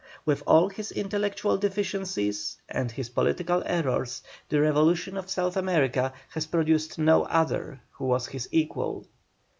With 0.25 0.41
all 0.47 0.69
his 0.69 0.91
intellectual 0.91 1.59
deficiencies 1.59 2.57
and 2.67 2.91
his 2.91 3.07
political 3.09 3.61
errors 3.67 4.23
the 4.49 4.59
Revolution 4.59 5.15
of 5.15 5.29
South 5.29 5.55
America 5.55 6.11
has 6.29 6.47
produced 6.47 6.97
no 6.97 7.25
other 7.25 7.81
who 7.91 8.05
was 8.05 8.25
his 8.25 8.49
equal. 8.51 9.05